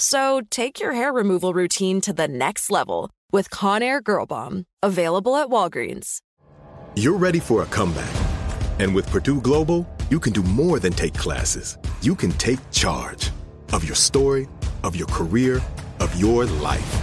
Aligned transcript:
So 0.00 0.42
take 0.48 0.78
your 0.78 0.92
hair 0.92 1.12
removal 1.12 1.52
routine 1.52 2.00
to 2.02 2.12
the 2.12 2.28
next 2.28 2.70
level 2.70 3.10
with 3.32 3.50
Conair 3.50 4.00
Girl 4.00 4.26
Bomb. 4.26 4.64
Available 4.80 5.34
at 5.34 5.48
Walgreens. 5.48 6.20
You're 6.94 7.16
ready 7.16 7.40
for 7.40 7.64
a 7.64 7.66
comeback. 7.66 8.08
And 8.78 8.94
with 8.94 9.10
Purdue 9.10 9.40
Global, 9.40 9.84
you 10.08 10.20
can 10.20 10.32
do 10.32 10.44
more 10.44 10.78
than 10.78 10.92
take 10.92 11.14
classes. 11.14 11.78
You 12.00 12.14
can 12.14 12.30
take 12.34 12.60
charge 12.70 13.32
of 13.72 13.82
your 13.82 13.96
story, 13.96 14.46
of 14.84 14.94
your 14.94 15.08
career, 15.08 15.60
of 15.98 16.14
your 16.14 16.46
life. 16.46 17.02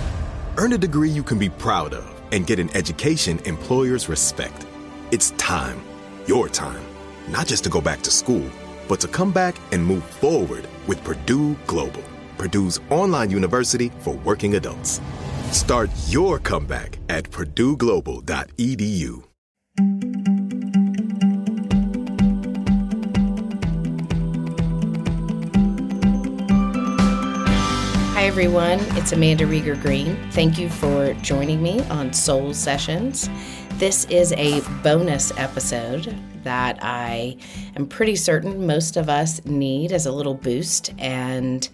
Earn 0.56 0.72
a 0.72 0.78
degree 0.78 1.10
you 1.10 1.22
can 1.22 1.38
be 1.38 1.50
proud 1.50 1.94
of 1.94 2.10
and 2.32 2.48
get 2.48 2.60
an 2.60 2.74
education 2.78 3.40
employers 3.40 4.08
respect. 4.08 4.66
It's 5.12 5.32
time, 5.32 5.82
your 6.28 6.48
time, 6.48 6.86
not 7.28 7.46
just 7.46 7.66
to 7.66 7.70
go 7.70 7.82
back 7.82 8.04
to 8.04 8.10
school, 8.10 8.50
but 8.88 9.02
to 9.02 9.10
come 9.10 9.34
back 9.34 9.58
and 9.74 9.86
move 9.86 10.06
forward 10.06 10.66
with 10.88 11.04
Purdue 11.04 11.58
Global, 11.68 12.04
Purdue's 12.38 12.80
online 12.90 13.30
university 13.30 13.92
for 14.00 14.16
working 14.16 14.56
adults. 14.56 15.02
Start 15.52 15.90
your 16.08 16.40
comeback 16.40 17.00
at 17.10 17.30
purdueglobal.edu. 17.30 19.24
Hi, 28.14 28.24
everyone. 28.26 28.80
It's 28.98 29.12
Amanda 29.12 29.46
Rieger 29.46 29.80
Green. 29.82 30.18
Thank 30.32 30.58
you 30.58 30.70
for 30.70 31.14
joining 31.16 31.62
me 31.62 31.82
on 31.90 32.12
Soul 32.12 32.54
Sessions. 32.54 33.30
This 33.74 34.06
is 34.06 34.32
a 34.34 34.62
bonus 34.84 35.32
episode 35.38 36.16
that 36.44 36.80
I 36.82 37.38
am 37.76 37.88
pretty 37.88 38.16
certain 38.16 38.66
most 38.66 38.98
of 38.98 39.10
us 39.10 39.44
need 39.46 39.92
as 39.92 40.06
a 40.06 40.12
little 40.12 40.34
boost 40.34 40.94
and 40.98 41.68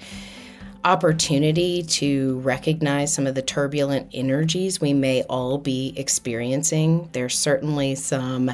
opportunity 0.83 1.83
to 1.83 2.39
recognize 2.39 3.13
some 3.13 3.27
of 3.27 3.35
the 3.35 3.41
turbulent 3.41 4.09
energies 4.13 4.81
we 4.81 4.93
may 4.93 5.23
all 5.23 5.57
be 5.57 5.93
experiencing. 5.95 7.09
There's 7.13 7.37
certainly 7.37 7.95
some 7.95 8.51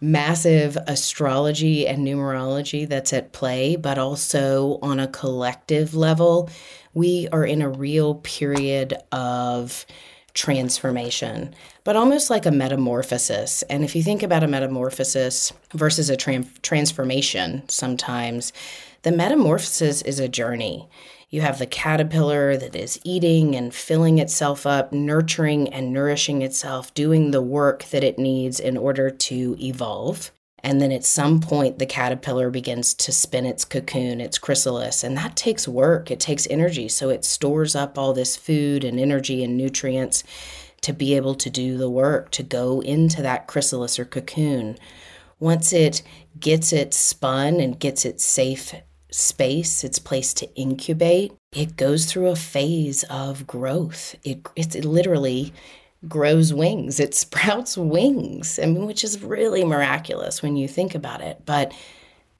massive 0.00 0.76
astrology 0.86 1.86
and 1.86 2.06
numerology 2.06 2.88
that's 2.88 3.12
at 3.12 3.32
play, 3.32 3.76
but 3.76 3.98
also 3.98 4.78
on 4.82 4.98
a 4.98 5.08
collective 5.08 5.94
level, 5.94 6.48
we 6.94 7.28
are 7.32 7.44
in 7.44 7.62
a 7.62 7.68
real 7.68 8.16
period 8.16 8.94
of 9.12 9.84
transformation, 10.32 11.54
but 11.84 11.96
almost 11.96 12.30
like 12.30 12.46
a 12.46 12.50
metamorphosis. 12.50 13.62
And 13.62 13.84
if 13.84 13.94
you 13.94 14.02
think 14.02 14.22
about 14.22 14.42
a 14.42 14.48
metamorphosis 14.48 15.52
versus 15.74 16.08
a 16.08 16.16
tra- 16.16 16.44
transformation, 16.62 17.68
sometimes 17.68 18.52
the 19.02 19.12
metamorphosis 19.12 20.02
is 20.02 20.20
a 20.20 20.28
journey. 20.28 20.88
You 21.30 21.42
have 21.42 21.58
the 21.58 21.66
caterpillar 21.66 22.56
that 22.56 22.74
is 22.74 23.00
eating 23.04 23.54
and 23.54 23.72
filling 23.72 24.18
itself 24.18 24.66
up, 24.66 24.92
nurturing 24.92 25.72
and 25.72 25.92
nourishing 25.92 26.42
itself, 26.42 26.92
doing 26.92 27.30
the 27.30 27.40
work 27.40 27.84
that 27.86 28.02
it 28.02 28.18
needs 28.18 28.58
in 28.58 28.76
order 28.76 29.10
to 29.10 29.56
evolve. 29.60 30.32
And 30.62 30.80
then 30.80 30.92
at 30.92 31.06
some 31.06 31.40
point, 31.40 31.78
the 31.78 31.86
caterpillar 31.86 32.50
begins 32.50 32.92
to 32.94 33.12
spin 33.12 33.46
its 33.46 33.64
cocoon, 33.64 34.20
its 34.20 34.38
chrysalis, 34.38 35.02
and 35.02 35.16
that 35.16 35.36
takes 35.36 35.66
work. 35.66 36.10
It 36.10 36.20
takes 36.20 36.46
energy. 36.50 36.88
So 36.88 37.08
it 37.08 37.24
stores 37.24 37.74
up 37.74 37.96
all 37.96 38.12
this 38.12 38.36
food 38.36 38.84
and 38.84 39.00
energy 39.00 39.42
and 39.42 39.56
nutrients 39.56 40.24
to 40.82 40.92
be 40.92 41.14
able 41.14 41.34
to 41.36 41.48
do 41.48 41.78
the 41.78 41.88
work, 41.88 42.30
to 42.32 42.42
go 42.42 42.80
into 42.80 43.22
that 43.22 43.46
chrysalis 43.46 43.98
or 43.98 44.04
cocoon. 44.04 44.76
Once 45.38 45.72
it 45.72 46.02
gets 46.38 46.72
it 46.72 46.92
spun 46.92 47.60
and 47.60 47.78
gets 47.78 48.04
it 48.04 48.20
safe 48.20 48.74
space, 49.10 49.84
its 49.84 49.98
place 49.98 50.32
to 50.34 50.54
incubate, 50.54 51.32
it 51.52 51.76
goes 51.76 52.06
through 52.06 52.28
a 52.28 52.36
phase 52.36 53.02
of 53.04 53.46
growth. 53.46 54.14
It, 54.24 54.46
it 54.56 54.84
literally 54.84 55.52
grows 56.08 56.54
wings, 56.54 57.00
it 57.00 57.14
sprouts 57.24 57.76
wings, 57.76 58.58
I 58.58 58.66
mean, 58.66 58.86
which 58.86 59.04
is 59.04 59.22
really 59.22 59.64
miraculous 59.64 60.42
when 60.42 60.56
you 60.56 60.68
think 60.68 60.94
about 60.94 61.20
it. 61.20 61.42
But 61.44 61.72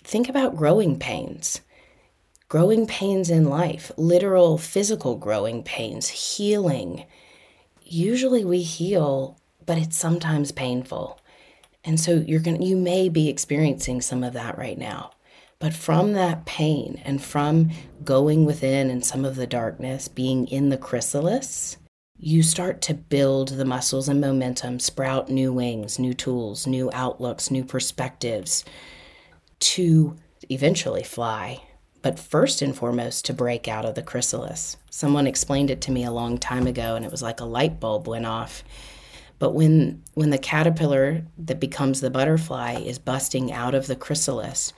think 0.03 0.29
about 0.29 0.57
growing 0.57 0.99
pains. 0.99 1.61
Growing 2.49 2.87
pains 2.87 3.31
in 3.31 3.45
life, 3.45 3.93
literal 3.97 4.59
physical 4.59 5.17
growing 5.17 5.63
pains, 5.63 6.09
healing. 6.09 7.05
Usually 7.85 8.45
we 8.45 8.63
heal, 8.63 9.39
but 9.65 9.79
it's 9.79 9.97
sometimes 9.97 10.51
painful. 10.51 11.21
And 11.85 11.99
so 12.01 12.25
you're 12.27 12.41
going 12.41 12.59
to 12.59 12.65
you 12.65 12.77
may 12.77 13.09
be 13.09 13.29
experiencing 13.29 14.01
some 14.01 14.25
of 14.25 14.33
that 14.33 14.59
right 14.59 14.77
now. 14.77 15.13
But 15.61 15.75
from 15.75 16.15
that 16.15 16.47
pain 16.47 17.01
and 17.05 17.23
from 17.23 17.71
going 18.03 18.47
within 18.47 18.91
and 18.91 19.05
some 19.05 19.27
of 19.27 19.37
the 19.37 19.47
darkness, 19.47 20.09
being 20.09 20.47
in 20.49 20.71
the 20.71 20.79
chrysalis, 20.79 21.77
you 22.19 22.43
start 22.43 22.81
to 22.83 22.95
build 22.95 23.51
the 23.51 23.67
muscles 23.67 24.09
and 24.09 24.23
momentum, 24.23 24.81
sprout 24.81 25.29
new 25.29 25.53
wings, 25.53 25.99
new 25.99 26.15
tools, 26.15 26.67
new 26.67 26.91
outlooks, 26.95 27.51
new 27.51 27.63
perspectives 27.63 28.65
to 29.61 30.17
eventually 30.49 31.03
fly. 31.03 31.63
But 32.01 32.19
first 32.19 32.63
and 32.63 32.75
foremost, 32.75 33.27
to 33.27 33.35
break 33.35 33.69
out 33.69 33.85
of 33.85 33.95
the 33.95 34.03
chrysalis. 34.03 34.79
Someone 34.89 35.27
explained 35.27 35.71
it 35.71 35.83
to 35.83 35.93
me 35.93 36.05
a 36.05 36.11
long 36.11 36.39
time 36.39 36.67
ago, 36.67 36.97
and 36.97 37.05
it 37.05 37.11
was 37.11 37.23
like 37.23 37.41
a 37.41 37.45
light 37.45 37.79
bulb 37.79 38.09
went 38.09 38.25
off. 38.25 38.65
But 39.39 39.53
when 39.53 40.03
when 40.15 40.31
the 40.31 40.39
caterpillar 40.39 41.27
that 41.39 41.61
becomes 41.61 42.01
the 42.01 42.11
butterfly 42.11 42.77
is 42.81 42.99
busting 42.99 43.53
out 43.53 43.75
of 43.75 43.87
the 43.87 43.97
chrysalis, 43.97 44.73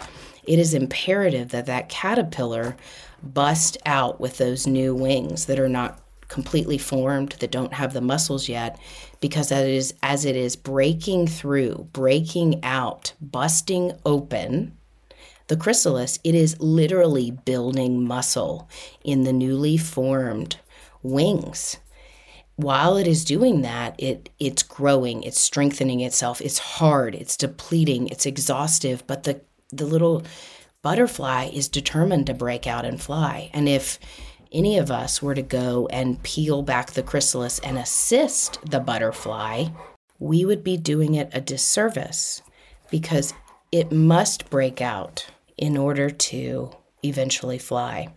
it 0.45 0.59
is 0.59 0.75
imperative 0.75 1.51
that 1.51 1.67
that 1.67 1.89
caterpillar 1.89 2.77
bust 3.23 3.77
out 3.87 4.21
with 4.21 4.39
those 4.39 4.67
new 4.67 4.95
wings 4.95 5.47
that 5.47 5.59
are 5.59 5.69
not 5.69 6.01
completely 6.29 6.79
formed 6.79 7.33
that 7.41 7.51
don't 7.51 7.75
have 7.75 7.93
the 7.93 8.01
muscles 8.01 8.49
yet 8.49 8.79
because 9.21 9.51
that 9.51 9.67
is 9.67 9.93
as 10.03 10.25
it 10.25 10.35
is 10.35 10.57
breaking 10.57 11.27
through 11.27 11.87
breaking 11.93 12.59
out 12.65 13.13
busting 13.21 13.93
open 14.07 14.75
the 15.49 15.57
chrysalis 15.57 16.19
it 16.25 16.35
is 16.35 16.59
literally 16.61 17.31
building 17.31 18.07
muscle 18.07 18.69
in 19.05 19.25
the 19.25 19.33
newly 19.33 19.77
formed 19.77 20.57
wings. 21.03 21.77
While 22.57 22.97
it 22.97 23.07
is 23.07 23.25
doing 23.25 23.63
that 23.63 23.95
it 23.99 24.31
it's 24.39 24.63
growing 24.63 25.23
it's 25.23 25.41
strengthening 25.41 26.01
itself 26.01 26.41
it's 26.41 26.59
hard 26.59 27.15
it's 27.15 27.37
depleting 27.37 28.09
it's 28.09 28.27
exhaustive 28.27 29.05
but 29.07 29.25
the 29.25 29.41
the 29.73 29.87
little 29.87 30.23
butterfly 30.83 31.51
is 31.53 31.69
determined 31.69 32.27
to 32.27 32.35
break 32.35 32.67
out 32.67 32.85
and 32.85 33.01
fly. 33.01 33.51
And 33.53 33.69
if 33.69 33.99
any 34.53 34.77
of 34.79 34.91
us 34.91 35.23
were 35.23 35.35
to 35.35 35.43
go 35.43 35.87
and 35.89 36.23
peel 36.23 36.63
back 36.63 36.93
the 36.93 37.03
chrysalis 37.03 37.59
and 37.61 37.79
assist 37.79 38.59
the 38.69 38.81
butterfly, 38.81 39.67
we 40.19 40.45
would 40.45 40.63
be 40.63 40.77
doing 40.77 41.15
it 41.15 41.31
a 41.33 41.41
disservice 41.41 42.43
because 42.91 43.33
it 43.71 43.91
must 43.91 44.51
break 44.51 44.81
out 44.81 45.27
in 45.57 45.77
order 45.77 46.11
to 46.11 46.71
eventually 47.03 47.59
fly. 47.59 48.09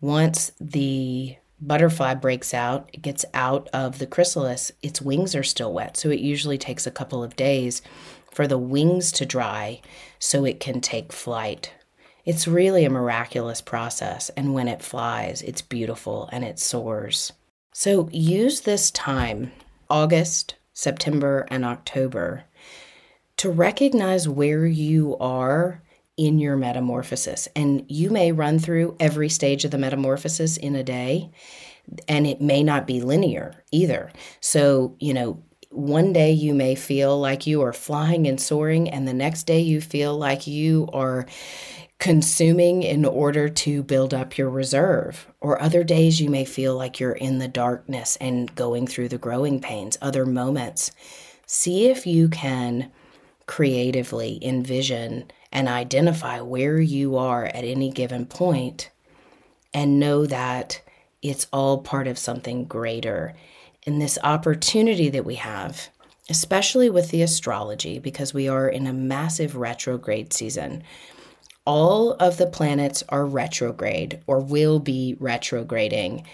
Once 0.00 0.52
the 0.60 1.36
butterfly 1.60 2.14
breaks 2.14 2.54
out, 2.54 2.88
it 2.92 3.02
gets 3.02 3.24
out 3.34 3.68
of 3.72 3.98
the 3.98 4.06
chrysalis, 4.06 4.72
its 4.82 5.00
wings 5.02 5.34
are 5.34 5.42
still 5.42 5.72
wet. 5.72 5.96
So 5.96 6.10
it 6.10 6.20
usually 6.20 6.58
takes 6.58 6.86
a 6.86 6.90
couple 6.90 7.22
of 7.22 7.36
days 7.36 7.82
for 8.30 8.46
the 8.46 8.58
wings 8.58 9.12
to 9.12 9.26
dry 9.26 9.80
so 10.18 10.44
it 10.44 10.60
can 10.60 10.80
take 10.80 11.12
flight. 11.12 11.72
It's 12.24 12.46
really 12.46 12.84
a 12.84 12.90
miraculous 12.90 13.60
process, 13.60 14.28
and 14.30 14.54
when 14.54 14.68
it 14.68 14.82
flies, 14.82 15.42
it's 15.42 15.62
beautiful 15.62 16.28
and 16.32 16.44
it 16.44 16.58
soars. 16.58 17.32
So 17.72 18.08
use 18.12 18.60
this 18.60 18.90
time, 18.90 19.52
August, 19.88 20.54
September, 20.72 21.46
and 21.50 21.64
October 21.64 22.44
to 23.38 23.50
recognize 23.50 24.28
where 24.28 24.66
you 24.66 25.16
are 25.18 25.82
in 26.16 26.38
your 26.38 26.56
metamorphosis. 26.56 27.48
And 27.56 27.86
you 27.88 28.10
may 28.10 28.32
run 28.32 28.58
through 28.58 28.96
every 29.00 29.30
stage 29.30 29.64
of 29.64 29.70
the 29.70 29.78
metamorphosis 29.78 30.58
in 30.58 30.76
a 30.76 30.82
day, 30.82 31.30
and 32.06 32.26
it 32.26 32.42
may 32.42 32.62
not 32.62 32.86
be 32.86 33.00
linear 33.00 33.64
either. 33.72 34.12
So, 34.40 34.96
you 35.00 35.14
know, 35.14 35.42
one 35.70 36.12
day 36.12 36.32
you 36.32 36.54
may 36.54 36.74
feel 36.74 37.18
like 37.18 37.46
you 37.46 37.62
are 37.62 37.72
flying 37.72 38.26
and 38.26 38.40
soaring, 38.40 38.88
and 38.90 39.06
the 39.06 39.14
next 39.14 39.44
day 39.44 39.60
you 39.60 39.80
feel 39.80 40.16
like 40.16 40.46
you 40.46 40.88
are 40.92 41.26
consuming 41.98 42.82
in 42.82 43.04
order 43.04 43.48
to 43.48 43.82
build 43.82 44.12
up 44.12 44.36
your 44.36 44.50
reserve. 44.50 45.26
Or 45.40 45.60
other 45.60 45.84
days 45.84 46.20
you 46.20 46.30
may 46.30 46.44
feel 46.44 46.76
like 46.76 46.98
you're 46.98 47.12
in 47.12 47.38
the 47.38 47.48
darkness 47.48 48.16
and 48.20 48.54
going 48.54 48.86
through 48.86 49.08
the 49.08 49.18
growing 49.18 49.60
pains, 49.60 49.98
other 50.00 50.26
moments. 50.26 50.92
See 51.46 51.86
if 51.86 52.06
you 52.06 52.28
can 52.28 52.90
creatively 53.46 54.38
envision 54.42 55.30
and 55.52 55.68
identify 55.68 56.40
where 56.40 56.80
you 56.80 57.16
are 57.16 57.44
at 57.46 57.64
any 57.64 57.90
given 57.90 58.24
point 58.24 58.90
and 59.74 60.00
know 60.00 60.24
that 60.26 60.80
it's 61.20 61.46
all 61.52 61.78
part 61.78 62.06
of 62.06 62.18
something 62.18 62.64
greater. 62.64 63.34
This 63.98 64.18
opportunity 64.22 65.10
that 65.10 65.24
we 65.24 65.34
have, 65.34 65.90
especially 66.28 66.88
with 66.88 67.10
the 67.10 67.22
astrology, 67.22 67.98
because 67.98 68.32
we 68.32 68.48
are 68.48 68.68
in 68.68 68.86
a 68.86 68.92
massive 68.92 69.56
retrograde 69.56 70.32
season 70.32 70.84
all 71.64 72.14
of 72.14 72.36
the 72.36 72.46
planets 72.46 73.04
are 73.10 73.26
retrograde 73.26 74.20
or 74.26 74.40
will 74.40 74.78
be 74.78 75.16
retrograding 75.20 76.24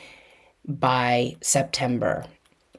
by 0.67 1.37
September. 1.41 2.25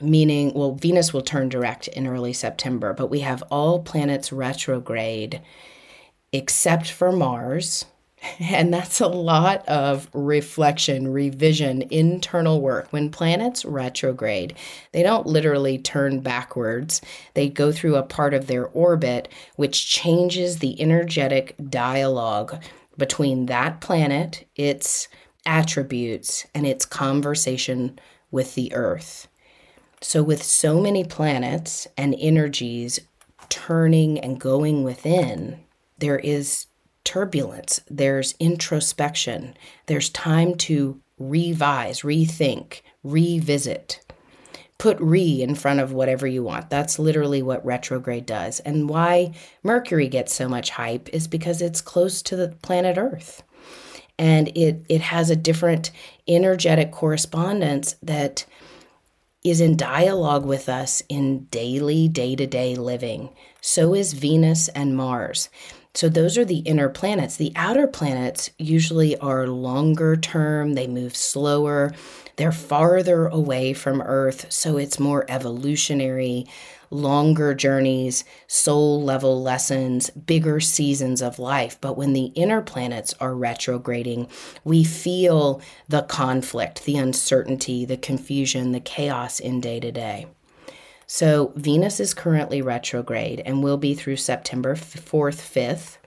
Meaning, 0.02 0.54
well, 0.54 0.74
Venus 0.74 1.14
will 1.14 1.22
turn 1.22 1.50
direct 1.50 1.88
in 1.88 2.08
early 2.08 2.34
September, 2.34 2.94
but 2.94 3.12
we 3.12 3.22
have 3.22 3.44
all 3.52 3.82
planets 3.82 4.32
retrograde 4.32 5.42
except 6.32 6.92
for 6.92 7.12
Mars, 7.12 7.86
and 8.40 8.74
that's 8.74 9.00
a 9.00 9.08
lot 9.08 9.68
of 9.68 10.10
reflection, 10.14 11.12
revision, 11.12 11.84
internal 11.90 12.62
work. 12.62 12.88
When 12.92 13.10
planets 13.10 13.66
retrograde, 13.66 14.56
they 14.92 15.04
don't 15.04 15.28
literally 15.28 15.78
turn 15.78 16.22
backwards. 16.22 17.02
They 17.34 17.50
go 17.50 17.72
through 17.72 17.96
a 17.96 18.04
part 18.04 18.34
of 18.34 18.48
their 18.48 18.68
orbit 18.68 19.30
which 19.56 19.88
changes 19.88 20.60
the 20.60 20.80
energetic 20.82 21.56
dialogue 21.70 22.64
between 22.98 23.46
that 23.46 23.80
planet, 23.82 24.48
its 24.56 25.08
attributes, 25.46 26.46
and 26.54 26.66
its 26.66 26.86
conversation 26.86 28.00
with 28.32 28.56
the 28.56 28.74
Earth. 28.74 29.28
So, 30.02 30.22
with 30.24 30.44
so 30.44 30.80
many 30.80 31.04
planets 31.04 31.88
and 31.98 32.16
energies 32.20 33.00
turning 33.50 34.20
and 34.20 34.40
going 34.40 34.84
within, 34.84 35.60
there 35.98 36.20
is 36.20 36.68
turbulence, 37.08 37.80
there's 37.90 38.36
introspection, 38.38 39.56
there's 39.86 40.10
time 40.10 40.56
to 40.56 41.00
revise, 41.18 42.02
rethink, 42.02 42.82
revisit. 43.02 44.04
Put 44.78 45.00
re 45.00 45.42
in 45.42 45.56
front 45.56 45.80
of 45.80 45.94
whatever 45.94 46.28
you 46.28 46.44
want. 46.44 46.70
That's 46.70 47.00
literally 47.00 47.42
what 47.42 47.66
retrograde 47.66 48.26
does. 48.26 48.60
And 48.60 48.90
why 48.90 49.34
Mercury 49.64 50.10
gets 50.10 50.36
so 50.36 50.50
much 50.50 50.70
hype 50.70 51.08
is 51.14 51.30
because 51.30 51.62
it's 51.62 51.80
close 51.80 52.22
to 52.24 52.36
the 52.36 52.50
planet 52.62 52.98
Earth. 52.98 53.42
And 54.20 54.50
it, 54.50 54.86
it 54.90 55.02
has 55.02 55.30
a 55.30 55.36
different 55.38 55.92
energetic 56.28 56.92
correspondence 56.92 57.96
that 58.04 58.46
is 59.46 59.62
in 59.62 59.78
dialogue 59.78 60.46
with 60.46 60.68
us 60.68 61.02
in 61.08 61.46
daily, 61.46 62.10
day 62.10 62.36
to 62.36 62.46
day 62.46 62.76
living. 62.76 63.30
So 63.62 63.96
is 63.96 64.12
Venus 64.12 64.68
and 64.70 64.98
Mars. 64.98 65.50
So 65.98 66.10
those 66.10 66.38
are 66.38 66.46
the 66.46 66.60
inner 66.60 66.90
planets. 66.90 67.38
The 67.38 67.52
outer 67.56 67.88
planets 67.88 68.52
usually 68.60 69.18
are 69.18 69.48
longer 69.48 70.16
term, 70.16 70.76
they 70.76 70.86
move 70.86 71.16
slower, 71.16 71.92
they're 72.36 72.52
farther 72.52 73.26
away 73.26 73.74
from 73.74 74.04
Earth, 74.04 74.46
so 74.54 74.78
it's 74.78 75.00
more 75.00 75.26
evolutionary, 75.28 76.46
longer 76.92 77.56
journeys, 77.56 78.26
soul 78.46 79.02
level 79.02 79.42
lessons, 79.42 80.12
bigger 80.12 80.60
seasons 80.60 81.20
of 81.20 81.40
life. 81.40 81.82
But 81.82 81.98
when 81.98 82.14
the 82.14 82.26
inner 82.36 82.62
planets 82.62 83.16
are 83.20 83.34
retrograding, 83.34 84.28
we 84.64 84.84
feel 84.84 85.64
the 85.90 86.04
conflict, 86.04 86.86
the 86.86 86.98
uncertainty, 86.98 87.86
the 87.86 87.98
confusion, 87.98 88.72
the 88.72 88.80
chaos 88.80 89.40
in 89.40 89.62
day 89.62 89.80
to 89.80 89.92
day. 89.92 90.28
So 91.08 91.54
Venus 91.56 92.02
is 92.02 92.14
currently 92.14 92.62
retrograde 92.62 93.42
and 93.46 93.64
will 93.64 93.78
be 93.78 93.96
through 93.96 94.18
September 94.18 94.76
4th, 94.76 95.40
5th. 95.40 95.98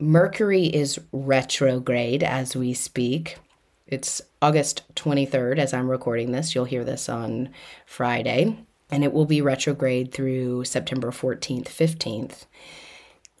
Mercury 0.00 0.64
is 0.64 0.98
retrograde 1.12 2.24
as 2.24 2.56
we 2.56 2.74
speak. 2.74 3.38
It's 3.86 4.20
August 4.42 4.82
23rd 4.96 5.58
as 5.58 5.72
I'm 5.72 5.88
recording 5.88 6.32
this. 6.32 6.52
You'll 6.52 6.64
hear 6.64 6.82
this 6.82 7.08
on 7.08 7.50
Friday. 7.86 8.58
And 8.90 9.04
it 9.04 9.12
will 9.12 9.24
be 9.24 9.40
retrograde 9.40 10.12
through 10.12 10.64
September 10.64 11.12
14th, 11.12 11.66
15th 11.66 12.46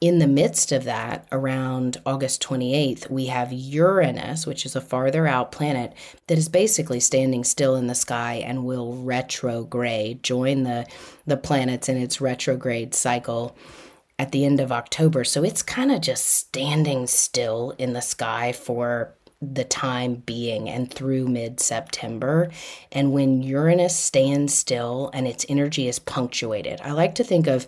in 0.00 0.18
the 0.18 0.26
midst 0.26 0.72
of 0.72 0.84
that, 0.84 1.26
around 1.32 1.96
August 2.04 2.42
28th, 2.42 3.08
we 3.08 3.26
have 3.26 3.50
Uranus, 3.52 4.46
which 4.46 4.66
is 4.66 4.76
a 4.76 4.80
farther 4.80 5.26
out 5.26 5.50
planet 5.50 5.94
that 6.26 6.36
is 6.36 6.50
basically 6.50 7.00
standing 7.00 7.44
still 7.44 7.76
in 7.76 7.86
the 7.86 7.94
sky 7.94 8.34
and 8.34 8.66
will 8.66 8.94
retrograde, 8.96 10.22
join 10.22 10.64
the, 10.64 10.86
the 11.26 11.38
planets 11.38 11.88
in 11.88 11.96
its 11.96 12.20
retrograde 12.20 12.94
cycle 12.94 13.56
at 14.18 14.32
the 14.32 14.44
end 14.44 14.60
of 14.60 14.70
October. 14.70 15.24
So 15.24 15.42
it's 15.42 15.62
kind 15.62 15.90
of 15.90 16.02
just 16.02 16.26
standing 16.26 17.06
still 17.06 17.74
in 17.78 17.94
the 17.94 18.02
sky 18.02 18.52
for 18.52 19.14
the 19.40 19.64
time 19.64 20.16
being 20.26 20.68
and 20.68 20.92
through 20.92 21.26
mid 21.28 21.58
September. 21.60 22.50
And 22.92 23.12
when 23.12 23.42
Uranus 23.42 23.96
stands 23.96 24.52
still 24.52 25.10
and 25.14 25.26
its 25.26 25.46
energy 25.48 25.88
is 25.88 25.98
punctuated, 25.98 26.80
I 26.82 26.92
like 26.92 27.14
to 27.16 27.24
think 27.24 27.46
of 27.46 27.66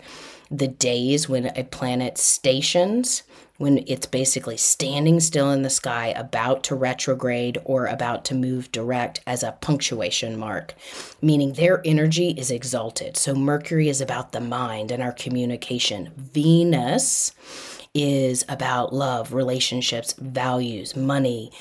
the 0.51 0.67
days 0.67 1.29
when 1.29 1.47
a 1.55 1.63
planet 1.63 2.17
stations, 2.17 3.23
when 3.57 3.83
it's 3.87 4.05
basically 4.05 4.57
standing 4.57 5.19
still 5.19 5.51
in 5.51 5.63
the 5.63 5.69
sky, 5.69 6.07
about 6.15 6.63
to 6.63 6.75
retrograde 6.75 7.57
or 7.65 7.85
about 7.85 8.25
to 8.25 8.33
move 8.33 8.71
direct 8.71 9.21
as 9.27 9.43
a 9.43 9.57
punctuation 9.61 10.39
mark, 10.39 10.73
meaning 11.21 11.53
their 11.53 11.81
energy 11.85 12.29
is 12.31 12.51
exalted. 12.51 13.17
So 13.17 13.35
Mercury 13.35 13.89
is 13.89 14.01
about 14.01 14.31
the 14.31 14.41
mind 14.41 14.91
and 14.91 15.03
our 15.03 15.11
communication. 15.11 16.11
Venus 16.15 17.33
is 17.93 18.45
about 18.47 18.93
love, 18.93 19.33
relationships, 19.33 20.13
values, 20.13 20.95
money. 20.95 21.51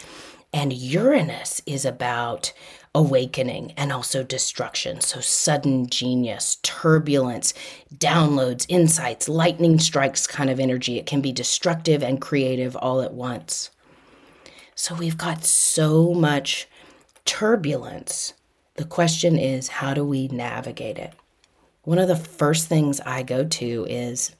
And 0.52 0.72
Uranus 0.72 1.60
is 1.66 1.84
about 1.84 2.52
awakening 2.94 3.72
and 3.76 3.92
also 3.92 4.22
destruction. 4.22 5.00
So, 5.00 5.20
sudden 5.20 5.88
genius, 5.88 6.56
turbulence, 6.62 7.54
downloads, 7.94 8.66
insights, 8.68 9.28
lightning 9.28 9.78
strikes 9.78 10.26
kind 10.26 10.50
of 10.50 10.60
energy. 10.60 10.98
It 10.98 11.06
can 11.06 11.20
be 11.20 11.32
destructive 11.32 12.02
and 12.02 12.20
creative 12.20 12.76
all 12.76 13.00
at 13.00 13.14
once. 13.14 13.70
So, 14.74 14.94
we've 14.94 15.18
got 15.18 15.44
so 15.44 16.14
much 16.14 16.68
turbulence. 17.24 18.34
The 18.74 18.84
question 18.84 19.38
is, 19.38 19.68
how 19.68 19.94
do 19.94 20.04
we 20.04 20.28
navigate 20.28 20.98
it? 20.98 21.12
One 21.82 21.98
of 21.98 22.08
the 22.08 22.16
first 22.16 22.68
things 22.68 23.00
I 23.00 23.22
go 23.22 23.44
to 23.44 23.86
is 23.88 24.36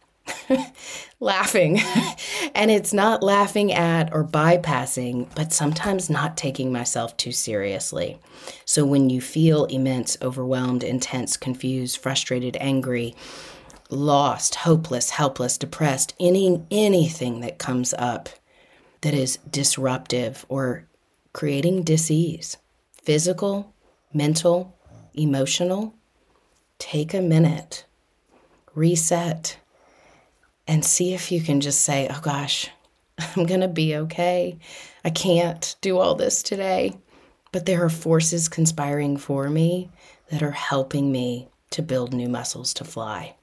laughing. 1.20 1.80
and 2.54 2.70
it's 2.70 2.92
not 2.92 3.22
laughing 3.22 3.72
at 3.72 4.12
or 4.12 4.24
bypassing, 4.24 5.28
but 5.34 5.52
sometimes 5.52 6.10
not 6.10 6.36
taking 6.36 6.72
myself 6.72 7.16
too 7.16 7.32
seriously. 7.32 8.18
So 8.64 8.84
when 8.84 9.10
you 9.10 9.20
feel 9.20 9.64
immense, 9.66 10.16
overwhelmed, 10.22 10.84
intense, 10.84 11.36
confused, 11.36 11.98
frustrated, 11.98 12.56
angry, 12.60 13.14
lost, 13.90 14.56
hopeless, 14.56 15.10
helpless, 15.10 15.58
depressed, 15.58 16.14
any 16.20 16.62
anything 16.70 17.40
that 17.40 17.58
comes 17.58 17.94
up 17.94 18.28
that 19.00 19.14
is 19.14 19.38
disruptive 19.50 20.44
or 20.48 20.84
creating 21.32 21.82
disease, 21.82 22.56
physical, 23.02 23.72
mental, 24.12 24.76
emotional, 25.14 25.94
take 26.78 27.14
a 27.14 27.20
minute, 27.20 27.84
reset 28.74 29.56
and 30.68 30.84
see 30.84 31.14
if 31.14 31.32
you 31.32 31.40
can 31.40 31.60
just 31.60 31.80
say, 31.80 32.06
oh 32.10 32.20
gosh, 32.20 32.70
I'm 33.18 33.46
going 33.46 33.62
to 33.62 33.68
be 33.68 33.96
okay. 33.96 34.58
I 35.04 35.10
can't 35.10 35.74
do 35.80 35.98
all 35.98 36.14
this 36.14 36.42
today. 36.42 36.96
But 37.50 37.64
there 37.64 37.82
are 37.82 37.90
forces 37.90 38.46
conspiring 38.46 39.16
for 39.16 39.48
me 39.48 39.90
that 40.30 40.42
are 40.42 40.50
helping 40.50 41.10
me 41.10 41.48
to 41.70 41.82
build 41.82 42.12
new 42.12 42.28
muscles 42.28 42.74
to 42.74 42.84
fly. 42.84 43.34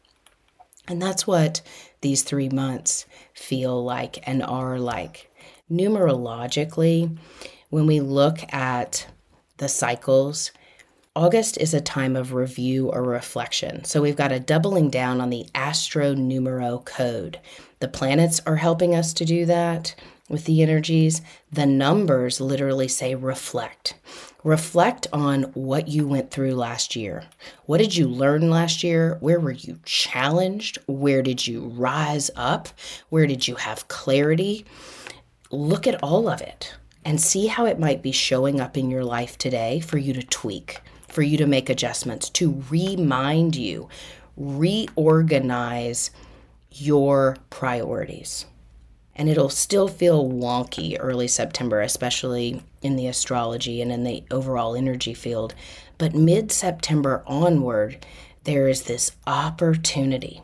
And 0.87 1.01
that's 1.01 1.25
what 1.25 1.61
these 2.01 2.21
three 2.21 2.49
months 2.49 3.07
feel 3.33 3.83
like 3.83 4.19
and 4.27 4.43
are 4.43 4.77
like. 4.77 5.31
Numerologically, 5.71 7.17
when 7.71 7.87
we 7.87 7.99
look 7.99 8.37
at 8.53 9.07
the 9.57 9.67
cycles, 9.67 10.51
August 11.17 11.57
is 11.59 11.73
a 11.73 11.79
time 11.79 12.17
of 12.17 12.33
review 12.33 12.89
or 12.91 13.01
reflection. 13.01 13.85
So 13.85 14.01
we've 14.01 14.17
got 14.17 14.33
a 14.33 14.39
doubling 14.39 14.89
down 14.89 15.21
on 15.21 15.29
the 15.29 15.47
astro 15.55 16.13
numero 16.13 16.79
code. 16.79 17.39
The 17.79 17.87
planets 17.87 18.41
are 18.45 18.57
helping 18.57 18.93
us 18.93 19.13
to 19.13 19.23
do 19.23 19.45
that 19.45 19.95
with 20.27 20.43
the 20.43 20.61
energies. 20.61 21.21
The 21.53 21.65
numbers 21.65 22.41
literally 22.41 22.89
say 22.89 23.15
reflect. 23.15 23.95
Reflect 24.43 25.07
on 25.13 25.43
what 25.53 25.87
you 25.87 26.05
went 26.05 26.31
through 26.31 26.53
last 26.55 26.97
year. 26.97 27.23
What 27.65 27.77
did 27.77 27.95
you 27.95 28.09
learn 28.09 28.49
last 28.49 28.83
year? 28.83 29.15
Where 29.21 29.39
were 29.39 29.51
you 29.51 29.79
challenged? 29.85 30.79
Where 30.85 31.21
did 31.21 31.47
you 31.47 31.61
rise 31.61 32.29
up? 32.35 32.67
Where 33.07 33.25
did 33.25 33.47
you 33.47 33.55
have 33.55 33.87
clarity? 33.87 34.65
Look 35.49 35.87
at 35.87 36.03
all 36.03 36.27
of 36.27 36.41
it 36.41 36.75
and 37.05 37.21
see 37.21 37.47
how 37.47 37.65
it 37.65 37.79
might 37.79 38.01
be 38.01 38.11
showing 38.11 38.59
up 38.59 38.75
in 38.75 38.89
your 38.89 39.05
life 39.05 39.37
today 39.37 39.79
for 39.79 39.97
you 39.97 40.11
to 40.11 40.23
tweak, 40.23 40.81
for 41.15 41.23
you 41.23 41.37
to 41.37 41.47
make 41.47 41.69
adjustments, 41.69 42.29
to 42.29 42.61
remind 42.69 43.55
you, 43.55 43.87
reorganize 44.35 46.11
your 46.69 47.37
priorities 47.49 48.45
and 49.15 49.29
it'll 49.29 49.49
still 49.49 49.87
feel 49.87 50.29
wonky 50.29 50.97
early 50.99 51.27
September, 51.27 51.79
especially 51.79 52.61
in 52.81 52.97
the 52.97 53.07
astrology 53.07 53.81
and 53.81 53.91
in 53.91 54.03
the 54.03 54.23
overall 54.29 54.75
energy 54.75 55.13
field. 55.13 55.55
But 55.97 56.13
mid 56.13 56.51
September 56.51 57.23
onward, 57.25 58.05
there 58.43 58.67
is 58.67 58.83
this 58.83 59.13
opportunity. 59.25 60.41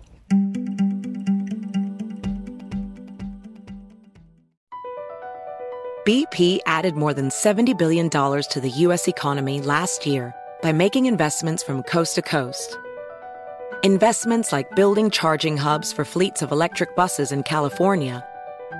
BP 6.07 6.59
added 6.65 6.95
more 6.95 7.13
than 7.13 7.27
$70 7.29 7.77
billion 7.77 8.09
to 8.09 8.59
the 8.59 8.69
U.S. 8.69 9.09
economy 9.09 9.61
last 9.61 10.05
year 10.05 10.33
by 10.61 10.71
making 10.71 11.05
investments 11.05 11.63
from 11.63 11.83
coast 11.83 12.15
to 12.15 12.21
coast. 12.21 12.77
Investments 13.83 14.51
like 14.51 14.75
building 14.75 15.09
charging 15.09 15.57
hubs 15.57 15.91
for 15.91 16.05
fleets 16.05 16.41
of 16.41 16.51
electric 16.51 16.95
buses 16.95 17.31
in 17.31 17.43
California 17.43 18.23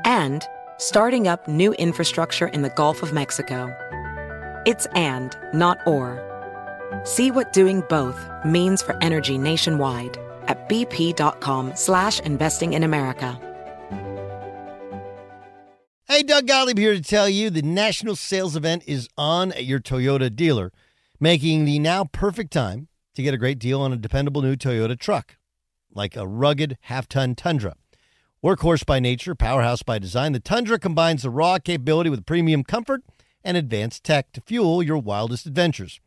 and 0.05 0.45
starting 0.77 1.27
up 1.27 1.47
new 1.47 1.73
infrastructure 1.73 2.47
in 2.47 2.61
the 2.61 2.69
Gulf 2.69 3.01
of 3.01 3.13
Mexico. 3.13 3.73
It's 4.65 4.85
and, 4.93 5.35
not 5.53 5.79
or. 5.87 6.27
See 7.03 7.31
what 7.31 7.51
doing 7.51 7.81
both 7.89 8.19
means 8.45 8.81
for 8.81 8.95
energy 9.01 9.37
nationwide 9.37 10.17
at 10.47 10.69
bp.com 10.69 11.75
slash 11.75 12.19
investing 12.19 12.73
in 12.73 12.83
America. 12.83 13.39
Hey, 16.07 16.23
Doug 16.23 16.45
Gottlieb 16.45 16.77
here 16.77 16.93
to 16.93 17.01
tell 17.01 17.29
you 17.29 17.49
the 17.49 17.61
national 17.61 18.17
sales 18.17 18.55
event 18.55 18.83
is 18.85 19.07
on 19.17 19.53
at 19.53 19.63
your 19.63 19.79
Toyota 19.79 20.35
dealer, 20.35 20.71
making 21.21 21.65
the 21.65 21.77
now 21.77 22.03
perfect 22.03 22.51
time 22.51 22.87
to 23.13 23.21
get 23.21 23.33
a 23.33 23.37
great 23.37 23.59
deal 23.59 23.79
on 23.79 23.93
a 23.93 23.97
dependable 23.97 24.41
new 24.41 24.55
Toyota 24.55 24.99
truck, 24.99 25.37
like 25.93 26.15
a 26.15 26.27
rugged 26.27 26.77
half-ton 26.81 27.35
Tundra. 27.35 27.75
Workhorse 28.43 28.83
by 28.83 28.99
nature, 28.99 29.35
powerhouse 29.35 29.83
by 29.83 29.99
design, 29.99 30.31
the 30.31 30.39
Tundra 30.39 30.79
combines 30.79 31.21
the 31.21 31.29
raw 31.29 31.59
capability 31.59 32.09
with 32.09 32.25
premium 32.25 32.63
comfort 32.63 33.03
and 33.43 33.55
advanced 33.55 34.03
tech 34.03 34.31
to 34.31 34.41
fuel 34.41 34.81
your 34.81 34.97
wildest 34.97 35.45
adventures. 35.45 35.99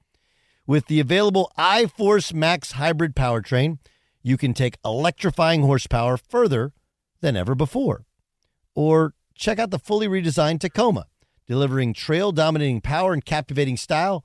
With 0.66 0.88
the 0.88 0.98
available 0.98 1.52
iForce 1.56 2.34
Max 2.34 2.72
hybrid 2.72 3.14
powertrain, 3.14 3.78
you 4.20 4.36
can 4.36 4.52
take 4.52 4.78
electrifying 4.84 5.62
horsepower 5.62 6.16
further 6.16 6.72
than 7.20 7.36
ever 7.36 7.54
before. 7.54 8.04
Or 8.74 9.14
check 9.36 9.60
out 9.60 9.70
the 9.70 9.78
fully 9.78 10.08
redesigned 10.08 10.58
Tacoma, 10.58 11.06
delivering 11.46 11.94
trail 11.94 12.32
dominating 12.32 12.80
power 12.80 13.12
and 13.12 13.24
captivating 13.24 13.76
style. 13.76 14.24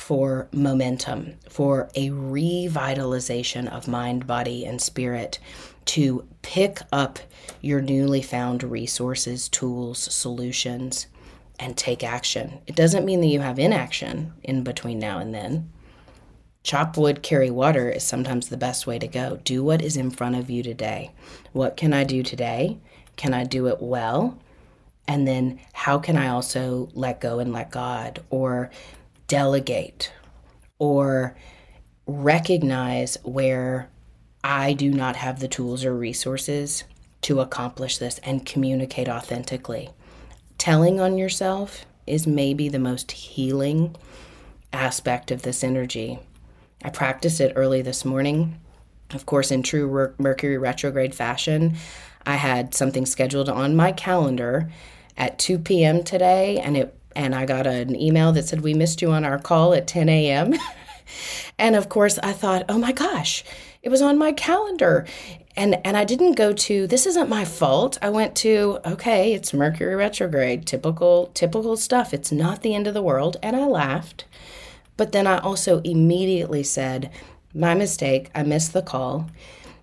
for 0.00 0.48
momentum, 0.52 1.34
for 1.48 1.90
a 1.94 2.08
revitalization 2.08 3.68
of 3.68 3.86
mind, 3.86 4.26
body, 4.26 4.64
and 4.64 4.80
spirit 4.80 5.38
to 5.84 6.26
pick 6.42 6.80
up 6.90 7.18
your 7.60 7.80
newly 7.80 8.22
found 8.22 8.62
resources, 8.62 9.48
tools, 9.48 9.98
solutions, 9.98 11.06
and 11.58 11.76
take 11.76 12.02
action. 12.02 12.58
It 12.66 12.74
doesn't 12.74 13.04
mean 13.04 13.20
that 13.20 13.26
you 13.26 13.40
have 13.40 13.58
inaction 13.58 14.32
in 14.42 14.64
between 14.64 14.98
now 14.98 15.18
and 15.18 15.34
then. 15.34 15.70
Chop 16.62 16.96
wood, 16.96 17.22
carry 17.22 17.50
water 17.50 17.90
is 17.90 18.02
sometimes 18.02 18.48
the 18.48 18.56
best 18.56 18.86
way 18.86 18.98
to 18.98 19.06
go. 19.06 19.38
Do 19.44 19.62
what 19.62 19.82
is 19.82 19.96
in 19.96 20.10
front 20.10 20.36
of 20.36 20.48
you 20.48 20.62
today. 20.62 21.12
What 21.52 21.76
can 21.76 21.92
I 21.92 22.04
do 22.04 22.22
today? 22.22 22.78
Can 23.16 23.34
I 23.34 23.44
do 23.44 23.66
it 23.66 23.80
well? 23.80 24.38
And 25.06 25.28
then 25.28 25.60
how 25.72 25.98
can 25.98 26.16
I 26.16 26.28
also 26.28 26.88
let 26.94 27.20
go 27.20 27.38
and 27.38 27.52
let 27.52 27.70
God 27.70 28.22
or 28.30 28.70
delegate 29.30 30.12
or 30.80 31.36
recognize 32.04 33.16
where 33.22 33.88
I 34.42 34.72
do 34.72 34.90
not 34.90 35.14
have 35.14 35.38
the 35.38 35.46
tools 35.46 35.84
or 35.84 35.94
resources 35.94 36.82
to 37.22 37.38
accomplish 37.38 37.98
this 37.98 38.18
and 38.24 38.44
communicate 38.44 39.08
authentically. 39.08 39.90
Telling 40.58 40.98
on 40.98 41.16
yourself 41.16 41.86
is 42.08 42.26
maybe 42.26 42.68
the 42.68 42.80
most 42.80 43.12
healing 43.12 43.94
aspect 44.72 45.30
of 45.30 45.42
this 45.42 45.62
energy. 45.62 46.18
I 46.82 46.90
practiced 46.90 47.40
it 47.40 47.52
early 47.54 47.82
this 47.82 48.04
morning. 48.04 48.58
Of 49.10 49.26
course, 49.26 49.52
in 49.52 49.62
true 49.62 50.12
Mercury 50.18 50.58
retrograde 50.58 51.14
fashion, 51.14 51.76
I 52.26 52.34
had 52.34 52.74
something 52.74 53.06
scheduled 53.06 53.48
on 53.48 53.76
my 53.76 53.92
calendar 53.92 54.72
at 55.16 55.38
2 55.38 55.60
p.m. 55.60 56.02
today, 56.02 56.58
and 56.58 56.76
it 56.76 56.99
and 57.16 57.34
I 57.34 57.44
got 57.46 57.66
an 57.66 57.94
email 57.94 58.32
that 58.32 58.46
said 58.46 58.60
we 58.60 58.74
missed 58.74 59.02
you 59.02 59.10
on 59.10 59.24
our 59.24 59.38
call 59.38 59.74
at 59.74 59.86
10 59.86 60.08
a.m. 60.08 60.54
and 61.58 61.76
of 61.76 61.88
course, 61.88 62.18
I 62.22 62.32
thought, 62.32 62.64
oh 62.68 62.78
my 62.78 62.92
gosh, 62.92 63.44
it 63.82 63.88
was 63.88 64.02
on 64.02 64.18
my 64.18 64.32
calendar 64.32 65.06
and 65.56 65.78
and 65.84 65.96
I 65.96 66.04
didn't 66.04 66.32
go 66.36 66.52
to 66.52 66.86
this 66.86 67.06
isn't 67.06 67.28
my 67.28 67.44
fault. 67.44 67.98
I 68.00 68.10
went 68.10 68.36
to 68.36 68.78
okay, 68.84 69.32
it's 69.32 69.52
Mercury 69.52 69.94
retrograde, 69.94 70.66
typical 70.66 71.30
typical 71.34 71.76
stuff. 71.76 72.14
It's 72.14 72.30
not 72.32 72.62
the 72.62 72.74
end 72.74 72.86
of 72.86 72.94
the 72.94 73.02
world 73.02 73.36
and 73.42 73.56
I 73.56 73.66
laughed. 73.66 74.24
But 74.96 75.12
then 75.12 75.26
I 75.26 75.38
also 75.38 75.80
immediately 75.80 76.62
said, 76.62 77.10
my 77.54 77.74
mistake, 77.74 78.30
I 78.34 78.42
missed 78.42 78.72
the 78.72 78.82
call. 78.82 79.30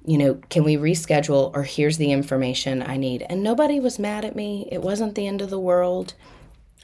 you 0.06 0.18
know, 0.18 0.36
can 0.50 0.64
we 0.64 0.78
reschedule 0.78 1.52
or 1.54 1.64
here's 1.64 1.98
the 1.98 2.12
information 2.12 2.82
I 2.82 2.96
need? 2.98 3.26
And 3.30 3.44
nobody 3.44 3.80
was 3.80 4.00
mad 4.00 4.24
at 4.24 4.36
me. 4.36 4.70
It 4.72 4.82
wasn't 4.82 5.16
the 5.16 5.28
end 5.28 5.42
of 5.42 5.50
the 5.50 5.60
world. 5.60 6.14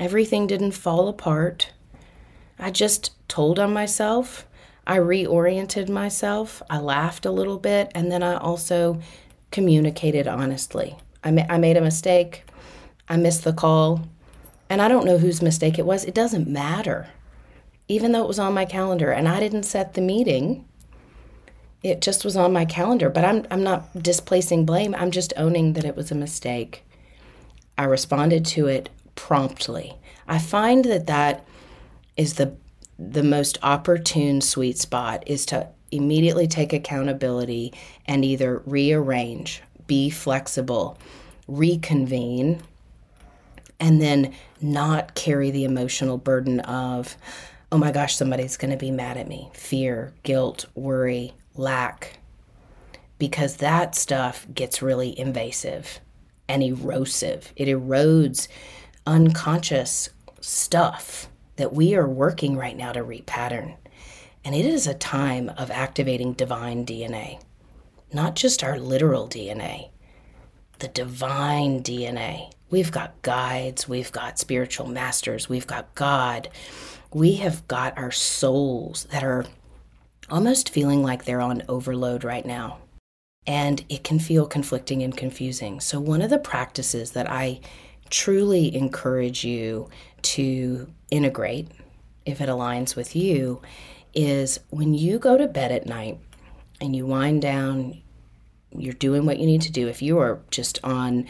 Everything 0.04 0.48
didn't 0.48 0.74
fall 0.74 1.08
apart. 1.08 1.72
I 2.60 2.72
just 2.72 3.12
told 3.30 3.58
on 3.58 3.72
myself. 3.72 4.46
I 4.86 4.98
reoriented 4.98 5.88
myself. 5.88 6.62
I 6.70 6.80
laughed 6.80 7.26
a 7.26 7.32
little 7.32 7.58
bit. 7.58 7.90
And 7.96 8.12
then 8.12 8.22
I 8.22 8.36
also 8.36 9.00
communicated 9.50 10.28
honestly. 10.28 10.98
I, 11.24 11.32
ma- 11.32 11.46
I 11.48 11.58
made 11.58 11.78
a 11.78 11.82
mistake. 11.82 12.44
I 13.08 13.16
missed 13.16 13.46
the 13.46 13.54
call. 13.54 14.02
And 14.70 14.82
I 14.82 14.90
don't 14.90 15.06
know 15.06 15.20
whose 15.20 15.42
mistake 15.42 15.80
it 15.80 15.86
was. 15.86 16.04
It 16.04 16.14
doesn't 16.14 16.50
matter. 16.50 17.08
Even 17.88 18.12
though 18.12 18.26
it 18.26 18.28
was 18.28 18.40
on 18.40 18.54
my 18.54 18.66
calendar 18.66 19.10
and 19.10 19.30
I 19.30 19.40
didn't 19.40 19.64
set 19.64 19.94
the 19.94 20.02
meeting, 20.02 20.66
it 21.82 22.02
just 22.02 22.26
was 22.26 22.36
on 22.36 22.52
my 22.52 22.66
calendar. 22.66 23.10
But 23.10 23.24
I'm, 23.24 23.48
I'm 23.50 23.64
not 23.64 24.04
displacing 24.04 24.66
blame. 24.66 24.94
I'm 24.96 25.12
just 25.12 25.32
owning 25.38 25.74
that 25.74 25.86
it 25.86 25.96
was 25.96 26.12
a 26.12 26.16
mistake. 26.16 26.84
I 27.78 27.86
responded 27.86 28.44
to 28.48 28.68
it 28.68 28.90
promptly. 29.16 29.96
I 30.28 30.40
find 30.40 30.86
that 30.86 31.08
that 31.08 31.46
is 32.16 32.36
the 32.36 32.56
the 33.00 33.24
most 33.24 33.58
opportune 33.64 34.40
sweet 34.40 34.78
spot 34.78 35.24
is 35.26 35.46
to 35.48 35.68
immediately 35.92 36.48
take 36.48 36.74
accountability 36.74 37.74
and 38.06 38.24
either 38.24 38.62
rearrange, 38.66 39.62
be 39.88 40.10
flexible, 40.10 40.98
reconvene, 41.48 42.62
and 43.80 44.02
then 44.02 44.34
not 44.62 45.16
carry 45.16 45.52
the 45.52 45.66
emotional 45.66 46.18
burden 46.18 46.60
of, 46.62 47.18
oh 47.72 47.78
my 47.78 47.92
gosh, 47.92 48.16
somebody's 48.16 48.58
going 48.58 48.72
to 48.72 48.78
be 48.78 48.92
mad 48.92 49.18
at 49.18 49.28
me. 49.28 49.50
Fear, 49.54 50.14
guilt, 50.24 50.66
worry, 50.76 51.34
lack. 51.56 52.20
Because 53.18 53.58
that 53.58 53.96
stuff 53.96 54.48
gets 54.54 54.82
really 54.82 55.18
invasive 55.18 56.00
and 56.48 56.64
erosive. 56.64 57.54
It 57.56 57.68
erodes 57.68 58.48
unconscious 59.06 60.10
stuff 60.40 61.28
that 61.56 61.74
we 61.74 61.96
are 61.96 62.08
working 62.08 62.56
right 62.56 62.76
now 62.76 62.92
to 62.92 63.04
repattern. 63.04 63.76
And 64.46 64.56
it 64.56 64.66
is 64.66 64.88
a 64.88 64.94
time 64.94 65.50
of 65.58 65.72
activating 65.72 66.34
divine 66.34 66.86
DNA, 66.86 67.42
not 68.12 68.36
just 68.36 68.64
our 68.64 68.78
literal 68.78 69.28
DNA, 69.28 69.90
the 70.80 70.88
divine 70.90 71.82
DNA. 71.82 72.52
We've 72.70 72.92
got 72.92 73.22
guides, 73.22 73.88
we've 73.88 74.12
got 74.12 74.40
spiritual 74.40 74.88
masters, 74.88 75.48
we've 75.48 75.68
got 75.68 75.94
God. 75.96 76.50
We 77.14 77.36
have 77.36 77.68
got 77.68 77.98
our 77.98 78.12
souls 78.12 79.06
that 79.12 79.24
are 79.24 79.46
almost 80.30 80.70
feeling 80.70 81.04
like 81.04 81.26
they're 81.26 81.42
on 81.42 81.64
overload 81.70 82.24
right 82.24 82.46
now. 82.46 82.80
And 83.46 83.86
it 83.88 84.04
can 84.04 84.20
feel 84.20 84.48
conflicting 84.48 85.04
and 85.04 85.16
confusing. 85.16 85.80
So, 85.80 86.00
one 86.00 86.22
of 86.22 86.30
the 86.30 86.40
practices 86.40 87.12
that 87.12 87.30
I 87.30 87.60
truly 88.14 88.76
encourage 88.76 89.44
you 89.44 89.90
to 90.22 90.88
integrate, 91.10 91.68
if 92.28 92.40
it 92.40 92.48
aligns 92.48 92.96
with 92.96 93.16
you, 93.16 93.60
is 94.14 94.60
when 94.70 94.94
you 94.94 95.18
go 95.18 95.36
to 95.36 95.48
bed 95.48 95.72
at 95.72 95.88
night 95.88 96.20
and 96.80 96.96
you 96.96 97.08
wind 97.08 97.42
down, 97.42 98.00
you're 98.70 98.94
doing 98.94 99.26
what 99.26 99.40
you 99.40 99.48
need 99.48 99.64
to 99.64 99.72
do. 99.72 99.88
If 99.88 100.04
you 100.04 100.20
are 100.20 100.40
just 100.52 100.80
on 100.84 101.26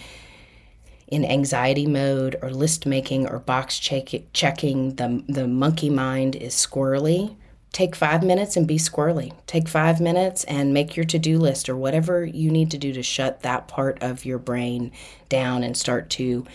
in 1.08 1.24
anxiety 1.24 1.88
mode 1.88 2.36
or 2.42 2.50
list 2.50 2.86
making 2.86 3.28
or 3.28 3.40
box 3.40 3.80
check- 3.80 4.34
checking, 4.34 4.96
the, 4.96 5.24
the 5.30 5.48
monkey 5.48 5.90
mind 5.90 6.36
is 6.36 6.54
squirrely. 6.54 7.36
Take 7.74 7.96
five 7.96 8.24
minutes 8.24 8.56
and 8.56 8.68
be 8.68 8.78
squirrely. 8.78 9.34
Take 9.48 9.68
five 9.68 10.00
minutes 10.00 10.44
and 10.44 10.74
make 10.74 10.96
your 10.96 11.06
to 11.06 11.18
do 11.18 11.40
list 11.40 11.68
or 11.68 11.76
whatever 11.76 12.24
you 12.24 12.52
need 12.52 12.70
to 12.72 12.78
do 12.78 12.94
to 12.94 13.02
shut 13.04 13.42
that 13.42 13.68
part 13.68 14.02
of 14.02 14.26
your 14.26 14.38
brain 14.38 14.92
down 15.28 15.64
and 15.64 15.76
start 15.76 16.12
to 16.12 16.46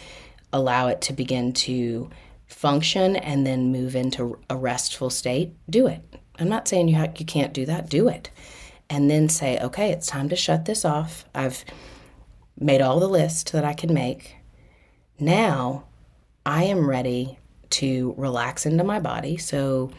allow 0.52 0.86
it 0.86 1.00
to 1.02 1.12
begin 1.12 1.52
to 1.52 2.08
function 2.46 3.16
and 3.16 3.44
then 3.44 3.72
move 3.72 3.96
into 3.96 4.38
a 4.48 4.56
restful 4.56 5.10
state. 5.10 5.52
Do 5.68 5.88
it. 5.88 6.00
I'm 6.38 6.48
not 6.48 6.68
saying 6.68 6.86
you, 6.86 6.96
ha- 6.96 7.12
you 7.16 7.26
can't 7.26 7.52
do 7.52 7.66
that, 7.66 7.90
do 7.90 8.08
it. 8.08 8.30
And 8.88 9.10
then 9.10 9.28
say, 9.28 9.58
okay, 9.58 9.90
it's 9.90 10.06
time 10.06 10.28
to 10.28 10.36
shut 10.36 10.66
this 10.66 10.84
off. 10.84 11.24
I've 11.34 11.64
made 12.58 12.80
all 12.80 13.00
the 13.00 13.08
list 13.08 13.52
that 13.52 13.64
I 13.64 13.74
can 13.74 13.92
make. 13.92 14.36
Now 15.18 15.84
I 16.46 16.62
am 16.62 16.88
ready 16.88 17.38
to 17.70 18.14
relax 18.16 18.64
into 18.66 18.84
my 18.84 19.00
body. 19.00 19.36
So, 19.36 19.90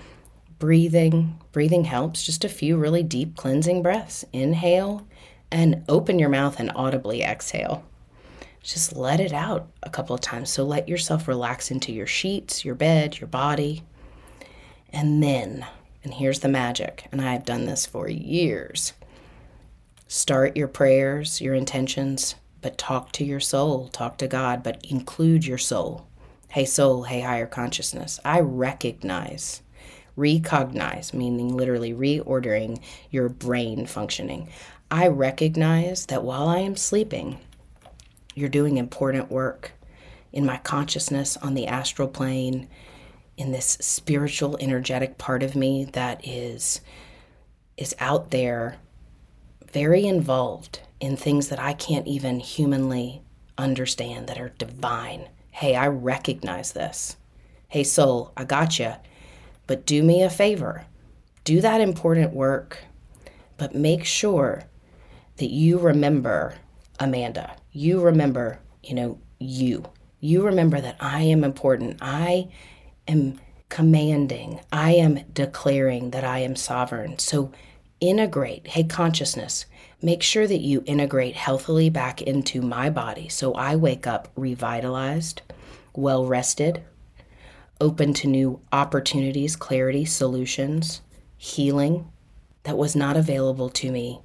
breathing, 0.59 1.39
breathing 1.51 1.85
helps. 1.85 2.25
Just 2.25 2.45
a 2.45 2.49
few 2.49 2.77
really 2.77 3.03
deep 3.03 3.35
cleansing 3.35 3.81
breaths. 3.81 4.25
Inhale 4.31 5.07
and 5.51 5.83
open 5.89 6.19
your 6.19 6.29
mouth 6.29 6.59
and 6.59 6.71
audibly 6.75 7.23
exhale. 7.23 7.83
Just 8.61 8.95
let 8.95 9.19
it 9.19 9.33
out 9.33 9.67
a 9.81 9.89
couple 9.89 10.13
of 10.13 10.21
times. 10.21 10.49
So, 10.49 10.63
let 10.63 10.89
yourself 10.89 11.27
relax 11.27 11.71
into 11.71 11.91
your 11.91 12.05
sheets, 12.05 12.63
your 12.63 12.75
bed, 12.75 13.19
your 13.19 13.27
body. 13.27 13.83
And 14.91 15.23
then, 15.23 15.65
and 16.03 16.13
here's 16.13 16.39
the 16.39 16.49
magic, 16.49 17.05
and 17.11 17.21
I 17.21 17.33
have 17.33 17.45
done 17.45 17.65
this 17.65 17.85
for 17.85 18.09
years. 18.09 18.93
Start 20.07 20.57
your 20.57 20.67
prayers, 20.67 21.39
your 21.39 21.53
intentions, 21.53 22.35
but 22.61 22.77
talk 22.77 23.11
to 23.13 23.23
your 23.23 23.39
soul, 23.39 23.87
talk 23.89 24.17
to 24.17 24.27
God, 24.27 24.63
but 24.63 24.83
include 24.85 25.45
your 25.45 25.57
soul. 25.57 26.07
Hey, 26.49 26.65
soul, 26.65 27.03
hey, 27.03 27.21
higher 27.21 27.45
consciousness. 27.45 28.19
I 28.25 28.39
recognize, 28.39 29.61
recognize, 30.15 31.13
meaning 31.13 31.55
literally 31.55 31.93
reordering 31.93 32.81
your 33.09 33.29
brain 33.29 33.85
functioning. 33.85 34.49
I 34.91 35.07
recognize 35.07 36.05
that 36.07 36.23
while 36.23 36.47
I 36.47 36.59
am 36.59 36.75
sleeping, 36.75 37.39
you're 38.35 38.49
doing 38.49 38.77
important 38.77 39.29
work 39.29 39.71
in 40.31 40.45
my 40.45 40.57
consciousness 40.57 41.37
on 41.37 41.53
the 41.53 41.67
astral 41.67 42.07
plane, 42.07 42.67
in 43.37 43.51
this 43.51 43.77
spiritual, 43.79 44.57
energetic 44.59 45.17
part 45.17 45.43
of 45.43 45.55
me 45.55 45.85
that 45.85 46.27
is 46.27 46.81
is 47.77 47.95
out 47.99 48.31
there 48.31 48.77
very 49.71 50.05
involved 50.05 50.81
in 50.99 51.15
things 51.15 51.47
that 51.47 51.59
I 51.59 51.71
can't 51.71 52.05
even 52.05 52.41
humanly 52.41 53.21
understand 53.57 54.27
that 54.27 54.37
are 54.37 54.49
divine. 54.49 55.29
Hey, 55.51 55.75
I 55.75 55.87
recognize 55.87 56.73
this. 56.73 57.15
Hey, 57.69 57.85
soul, 57.85 58.33
I 58.35 58.43
got 58.43 58.79
you. 58.79 58.93
But 59.69 59.85
do 59.85 60.01
me 60.01 60.23
a 60.23 60.31
favor. 60.31 60.87
Do 61.43 61.61
that 61.61 61.79
important 61.79 62.33
work, 62.33 62.79
but 63.55 63.75
make 63.75 64.03
sure 64.03 64.63
that 65.37 65.51
you 65.51 65.77
remember 65.77 66.55
Amanda. 66.99 67.55
You 67.71 68.01
remember, 68.01 68.57
you 68.81 68.95
know, 68.95 69.19
you. 69.37 69.85
You 70.21 70.43
remember 70.43 70.81
that 70.81 70.95
I 70.99 71.21
am 71.21 71.43
important. 71.43 71.99
I 72.01 72.49
am 73.07 73.39
commanding. 73.69 74.59
I 74.71 74.93
am 74.95 75.19
declaring 75.31 76.09
that 76.09 76.23
I 76.23 76.39
am 76.39 76.55
sovereign. 76.55 77.19
So 77.19 77.51
integrate, 77.99 78.69
hey, 78.69 78.85
consciousness, 78.85 79.67
make 80.01 80.23
sure 80.23 80.47
that 80.47 80.61
you 80.61 80.81
integrate 80.87 81.35
healthily 81.35 81.91
back 81.91 82.23
into 82.23 82.63
my 82.63 82.89
body 82.89 83.29
so 83.29 83.53
I 83.53 83.75
wake 83.75 84.07
up 84.07 84.29
revitalized, 84.35 85.43
well 85.93 86.25
rested, 86.25 86.83
open 87.81 88.13
to 88.13 88.27
new 88.27 88.61
opportunities, 88.71 89.55
clarity, 89.55 90.05
solutions, 90.05 91.01
healing 91.37 92.11
that 92.63 92.77
was 92.77 92.95
not 92.95 93.15
available 93.15 93.69
to 93.69 93.91
me 93.91 94.21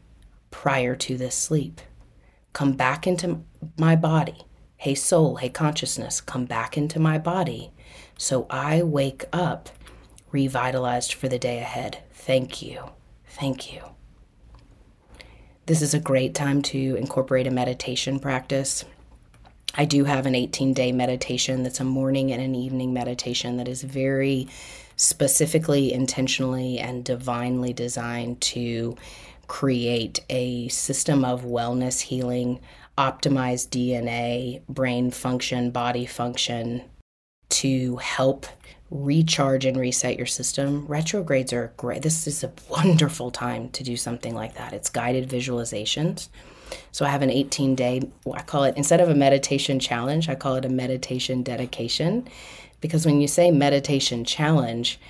prior 0.51 0.97
to 0.97 1.17
this 1.17 1.35
sleep. 1.35 1.81
Come 2.53 2.73
back 2.73 3.07
into 3.07 3.43
my 3.79 3.97
body. 3.97 4.47
Hey, 4.77 4.95
soul, 4.95 5.37
hey, 5.37 5.49
consciousness, 5.49 6.21
come 6.21 6.45
back 6.45 6.77
into 6.77 6.99
my 6.99 7.19
body 7.19 7.73
so 8.19 8.47
I 8.51 8.83
wake 8.83 9.25
up 9.33 9.71
revitalized 10.31 11.15
for 11.15 11.29
the 11.29 11.39
day 11.39 11.59
ahead. 11.59 12.03
Thank 12.13 12.63
you. 12.63 12.91
Thank 13.27 13.73
you. 13.73 13.83
This 15.67 15.81
is 15.81 15.95
a 15.95 16.01
great 16.01 16.35
time 16.35 16.61
to 16.63 16.97
incorporate 16.97 17.47
a 17.47 17.51
meditation 17.51 18.19
practice. 18.19 18.85
I 19.77 19.85
do 19.85 20.05
have 20.05 20.27
an 20.27 20.35
18 20.35 20.73
day 20.73 20.93
meditation 20.93 21.63
that's 21.63 21.81
a 21.81 21.85
morning 21.85 22.33
and 22.33 22.41
an 22.41 22.55
evening 22.55 22.93
meditation 22.93 23.57
that 23.57 23.69
is 23.69 23.83
very 23.83 24.49
specifically, 24.97 25.93
intentionally, 25.93 26.79
and 26.79 27.05
divinely 27.05 27.73
designed 27.73 28.41
to 28.41 28.97
create 29.49 30.21
a 30.31 30.69
system 30.69 31.25
of 31.25 31.43
wellness, 31.43 32.01
healing, 32.01 32.61
optimized 32.97 33.69
DNA, 33.71 34.63
brain 34.69 35.11
function, 35.11 35.71
body 35.71 36.07
function 36.07 36.83
to 37.49 37.97
help 37.97 38.47
recharge 38.91 39.65
and 39.65 39.77
reset 39.77 40.17
your 40.17 40.27
system, 40.27 40.87
retrogrades 40.87 41.53
are 41.53 41.73
great. 41.77 42.03
This 42.03 42.27
is 42.27 42.45
a 42.45 42.53
wonderful 42.71 43.31
time 43.31 43.69
to 43.71 43.83
do 43.83 43.97
something 43.97 44.35
like 44.35 44.55
that. 44.55 44.73
It's 44.73 44.89
guided 44.89 45.29
visualizations. 45.29 46.29
So 46.93 47.05
I 47.05 47.09
have 47.09 47.23
an 47.23 47.31
18 47.31 47.75
day, 47.75 48.03
I 48.33 48.43
call 48.43 48.65
it, 48.65 48.77
instead 48.77 49.01
of 49.01 49.09
a 49.09 49.15
meditation 49.15 49.79
challenge, 49.79 50.29
I 50.29 50.35
call 50.35 50.55
it 50.57 50.65
a 50.65 50.69
meditation 50.69 51.43
dedication. 51.43 52.29
Because 52.81 53.07
when 53.07 53.21
you 53.21 53.29
say 53.29 53.51
meditation 53.51 54.25
challenge, 54.25 55.01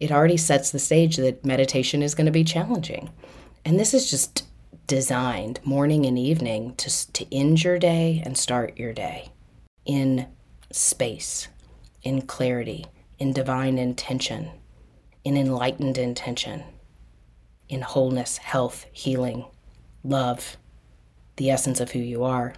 it 0.00 0.10
already 0.10 0.36
sets 0.36 0.70
the 0.70 0.78
stage 0.78 1.16
that 1.16 1.44
meditation 1.44 2.02
is 2.02 2.14
going 2.14 2.26
to 2.26 2.32
be 2.32 2.44
challenging. 2.44 3.10
And 3.64 3.78
this 3.78 3.94
is 3.94 4.10
just 4.10 4.46
designed 4.86 5.60
morning 5.64 6.06
and 6.06 6.18
evening 6.18 6.74
to, 6.76 7.12
to 7.12 7.34
end 7.34 7.62
your 7.62 7.78
day 7.78 8.22
and 8.24 8.36
start 8.36 8.76
your 8.76 8.92
day 8.92 9.28
in 9.84 10.26
space, 10.72 11.48
in 12.02 12.22
clarity, 12.22 12.86
in 13.18 13.32
divine 13.32 13.78
intention, 13.78 14.50
in 15.24 15.36
enlightened 15.36 15.98
intention, 15.98 16.64
in 17.68 17.82
wholeness, 17.82 18.38
health, 18.38 18.86
healing, 18.92 19.44
love, 20.02 20.56
the 21.40 21.50
essence 21.50 21.80
of 21.80 21.90
who 21.92 21.98
you 21.98 22.22
are. 22.22 22.52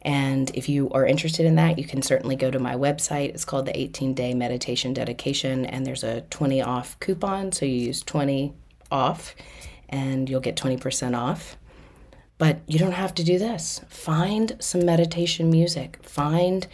And 0.00 0.52
if 0.54 0.68
you 0.68 0.88
are 0.90 1.04
interested 1.04 1.44
in 1.44 1.56
that, 1.56 1.76
you 1.76 1.84
can 1.84 2.02
certainly 2.02 2.36
go 2.36 2.52
to 2.52 2.60
my 2.60 2.76
website. 2.76 3.30
It's 3.30 3.44
called 3.44 3.66
the 3.66 3.76
18 3.76 4.14
Day 4.14 4.32
Meditation 4.32 4.94
Dedication, 4.94 5.66
and 5.66 5.84
there's 5.84 6.04
a 6.04 6.20
20 6.20 6.62
off 6.62 6.98
coupon. 7.00 7.50
So 7.50 7.66
you 7.66 7.74
use 7.74 8.02
20 8.04 8.54
off 8.92 9.34
and 9.88 10.30
you'll 10.30 10.40
get 10.40 10.54
20% 10.54 11.18
off. 11.18 11.56
But 12.38 12.60
you 12.68 12.78
don't 12.78 12.92
have 12.92 13.12
to 13.16 13.24
do 13.24 13.40
this. 13.40 13.80
Find 13.88 14.56
some 14.60 14.86
meditation 14.86 15.50
music, 15.50 15.98
find 16.04 16.68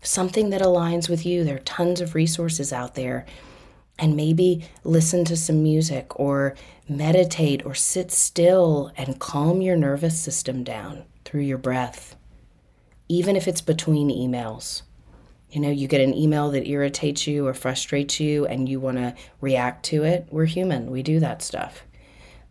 something 0.00 0.48
that 0.50 0.62
aligns 0.62 1.10
with 1.10 1.26
you. 1.26 1.44
There 1.44 1.56
are 1.56 1.60
tons 1.60 2.00
of 2.00 2.14
resources 2.14 2.72
out 2.72 2.94
there. 2.94 3.26
And 3.98 4.14
maybe 4.14 4.64
listen 4.84 5.24
to 5.24 5.36
some 5.36 5.62
music 5.62 6.18
or 6.20 6.54
meditate 6.88 7.66
or 7.66 7.74
sit 7.74 8.12
still 8.12 8.92
and 8.96 9.18
calm 9.18 9.60
your 9.60 9.76
nervous 9.76 10.18
system 10.18 10.62
down 10.62 11.04
through 11.24 11.42
your 11.42 11.58
breath 11.58 12.14
even 13.08 13.36
if 13.36 13.48
it's 13.48 13.60
between 13.60 14.10
emails. 14.10 14.82
You 15.50 15.60
know, 15.60 15.70
you 15.70 15.88
get 15.88 16.02
an 16.02 16.14
email 16.14 16.50
that 16.50 16.68
irritates 16.68 17.26
you 17.26 17.46
or 17.46 17.54
frustrates 17.54 18.20
you 18.20 18.44
and 18.46 18.68
you 18.68 18.80
want 18.80 18.98
to 18.98 19.14
react 19.40 19.84
to 19.86 20.04
it. 20.04 20.26
We're 20.30 20.44
human, 20.44 20.90
we 20.90 21.02
do 21.02 21.20
that 21.20 21.42
stuff. 21.42 21.84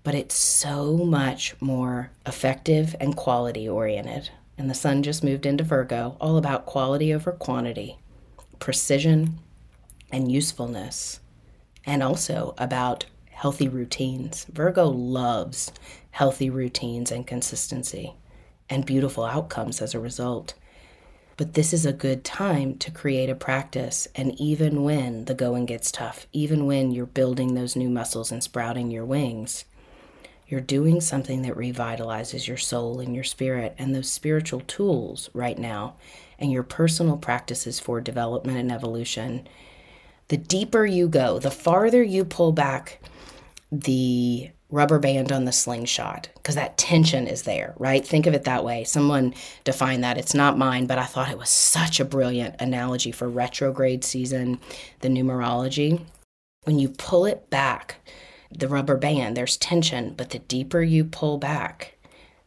But 0.03 0.15
it's 0.15 0.35
so 0.35 0.97
much 0.97 1.55
more 1.61 2.11
effective 2.25 2.95
and 2.99 3.15
quality 3.15 3.69
oriented. 3.69 4.31
And 4.57 4.69
the 4.69 4.73
sun 4.73 5.03
just 5.03 5.23
moved 5.23 5.45
into 5.45 5.63
Virgo, 5.63 6.17
all 6.19 6.37
about 6.37 6.65
quality 6.65 7.13
over 7.13 7.31
quantity, 7.31 7.99
precision 8.57 9.39
and 10.11 10.31
usefulness, 10.31 11.19
and 11.87 12.03
also 12.03 12.53
about 12.59 13.05
healthy 13.31 13.67
routines. 13.67 14.45
Virgo 14.51 14.85
loves 14.87 15.71
healthy 16.11 16.49
routines 16.49 17.11
and 17.11 17.25
consistency 17.25 18.13
and 18.69 18.85
beautiful 18.85 19.23
outcomes 19.23 19.81
as 19.81 19.95
a 19.95 19.99
result. 19.99 20.53
But 21.37 21.53
this 21.53 21.71
is 21.71 21.85
a 21.85 21.93
good 21.93 22.23
time 22.23 22.77
to 22.79 22.91
create 22.91 23.29
a 23.29 23.35
practice. 23.35 24.07
And 24.15 24.39
even 24.41 24.83
when 24.83 25.25
the 25.25 25.35
going 25.35 25.67
gets 25.67 25.91
tough, 25.91 26.27
even 26.33 26.65
when 26.65 26.91
you're 26.91 27.05
building 27.05 27.53
those 27.53 27.75
new 27.75 27.89
muscles 27.89 28.31
and 28.31 28.43
sprouting 28.43 28.89
your 28.89 29.05
wings, 29.05 29.63
you're 30.47 30.61
doing 30.61 30.99
something 30.99 31.43
that 31.43 31.55
revitalizes 31.55 32.47
your 32.47 32.57
soul 32.57 32.99
and 32.99 33.13
your 33.13 33.23
spirit 33.23 33.75
and 33.77 33.93
those 33.93 34.09
spiritual 34.09 34.61
tools 34.61 35.29
right 35.33 35.59
now 35.59 35.95
and 36.39 36.51
your 36.51 36.63
personal 36.63 37.17
practices 37.17 37.79
for 37.79 38.01
development 38.01 38.57
and 38.57 38.71
evolution. 38.71 39.47
The 40.29 40.37
deeper 40.37 40.85
you 40.85 41.07
go, 41.07 41.39
the 41.39 41.51
farther 41.51 42.03
you 42.03 42.25
pull 42.25 42.51
back 42.51 42.99
the 43.71 44.51
rubber 44.69 44.99
band 44.99 45.31
on 45.31 45.45
the 45.45 45.51
slingshot 45.51 46.29
because 46.35 46.55
that 46.55 46.77
tension 46.77 47.27
is 47.27 47.43
there, 47.43 47.73
right? 47.77 48.05
Think 48.05 48.25
of 48.25 48.33
it 48.33 48.43
that 48.43 48.65
way. 48.65 48.83
Someone 48.83 49.33
defined 49.63 50.03
that. 50.03 50.17
It's 50.17 50.33
not 50.33 50.57
mine, 50.57 50.87
but 50.87 50.97
I 50.97 51.05
thought 51.05 51.31
it 51.31 51.37
was 51.37 51.49
such 51.49 51.99
a 51.99 52.05
brilliant 52.05 52.55
analogy 52.59 53.11
for 53.11 53.29
retrograde 53.29 54.03
season, 54.03 54.59
the 54.99 55.07
numerology. 55.07 56.03
When 56.63 56.79
you 56.79 56.89
pull 56.89 57.25
it 57.25 57.49
back, 57.49 57.95
the 58.51 58.67
rubber 58.67 58.97
band, 58.97 59.37
there's 59.37 59.55
tension, 59.55 60.13
but 60.15 60.31
the 60.31 60.39
deeper 60.39 60.81
you 60.81 61.05
pull 61.05 61.37
back, 61.37 61.97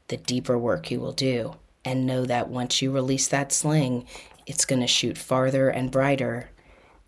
the 0.08 0.18
deeper 0.18 0.58
work 0.58 0.90
you 0.90 1.00
will 1.00 1.12
do. 1.12 1.54
And 1.82 2.04
know 2.04 2.26
that 2.26 2.50
once 2.50 2.82
you 2.82 2.92
release 2.92 3.26
that 3.28 3.52
sling, 3.52 4.04
it's 4.46 4.66
going 4.66 4.82
to 4.82 4.86
shoot 4.86 5.16
farther 5.16 5.70
and 5.70 5.90
brighter 5.90 6.50